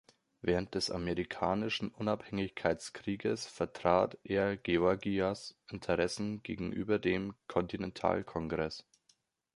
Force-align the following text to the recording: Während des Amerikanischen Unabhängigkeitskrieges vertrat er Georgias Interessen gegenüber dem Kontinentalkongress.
Während 0.41 0.73
des 0.73 0.89
Amerikanischen 0.89 1.89
Unabhängigkeitskrieges 1.91 3.45
vertrat 3.45 4.17
er 4.23 4.57
Georgias 4.57 5.55
Interessen 5.69 6.41
gegenüber 6.41 6.97
dem 6.97 7.35
Kontinentalkongress. 7.47 8.83